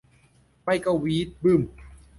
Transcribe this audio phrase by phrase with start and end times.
[0.63, 1.61] ไม่ก็วี๊ดบึ๊ม